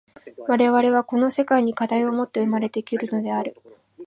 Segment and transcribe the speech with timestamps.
[0.47, 3.55] 我々はこの世界に課題をもって生まれ来るのである。